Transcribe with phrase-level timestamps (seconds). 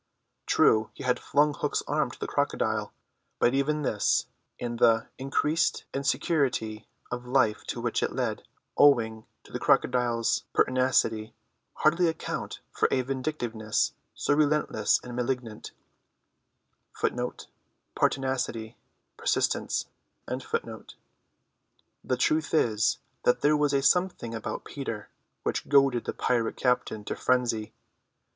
[0.47, 2.91] True he had flung Hook's arm to the crocodile,
[3.37, 4.25] but even this
[4.59, 8.41] and the increased insecurity of life to which it led,
[8.75, 11.35] owing to the crocodile's pertinacity,
[11.75, 15.71] hardly account for a vindictiveness so relentless and malignant.
[16.99, 18.73] The
[22.17, 25.09] truth is that there was a something about Peter
[25.43, 27.71] which goaded the pirate captain to frenzy.